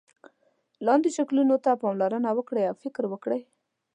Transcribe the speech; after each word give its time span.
لاندې 0.85 1.09
شکلونو 1.17 1.55
ته 1.63 1.71
پاملرنه 1.81 2.29
وکړئ 2.37 2.63
او 2.67 2.75
فکر 2.83 3.03
وکړئ. 3.09 3.41